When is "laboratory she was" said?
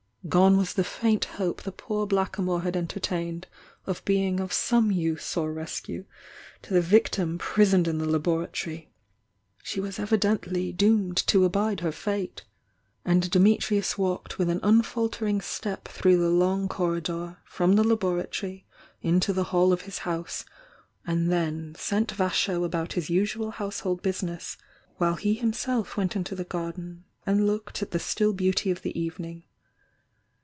8.07-9.97